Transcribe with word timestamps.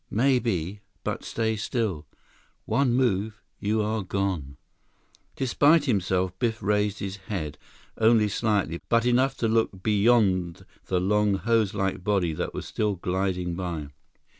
"Maybe, 0.09 0.81
but 1.03 1.23
stay 1.23 1.55
still. 1.55 2.07
One 2.65 2.95
move, 2.95 3.39
you 3.59 3.83
are 3.83 4.01
gone." 4.01 4.57
Despite 5.35 5.85
himself, 5.85 6.33
Biff 6.39 6.59
raised 6.63 6.97
his 6.97 7.17
head, 7.17 7.59
only 7.99 8.27
slightly, 8.27 8.81
but 8.89 9.05
enough 9.05 9.37
to 9.37 9.47
look 9.47 9.83
beyond 9.83 10.65
the 10.87 10.99
long, 10.99 11.35
hoselike 11.37 12.03
body 12.03 12.33
that 12.33 12.51
was 12.51 12.65
still 12.65 12.95
gliding 12.95 13.53
by. 13.53 13.89